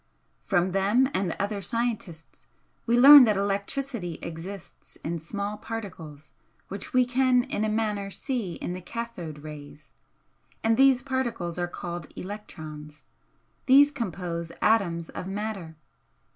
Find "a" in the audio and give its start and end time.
7.63-7.69